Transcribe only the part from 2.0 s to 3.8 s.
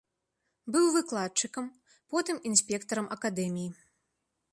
потым інспектарам акадэміі.